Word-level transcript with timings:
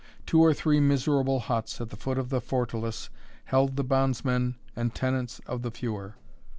Two 0.25 0.41
or 0.43 0.51
three 0.51 0.79
miserable 0.79 1.41
huts, 1.41 1.79
at 1.79 1.91
the 1.91 1.95
foot 1.95 2.17
of 2.17 2.29
the 2.29 2.41
fortalice, 2.41 3.11
held 3.45 3.75
the 3.75 3.83
bondsmen 3.83 4.55
and 4.75 4.95
tenants 4.95 5.39
of 5.45 5.61
the 5.61 5.69
feuar. 5.69 6.15